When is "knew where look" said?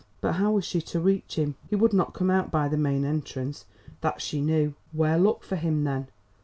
4.41-5.43